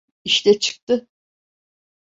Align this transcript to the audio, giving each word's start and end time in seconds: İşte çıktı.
İşte 0.25 0.59
çıktı. 0.59 1.07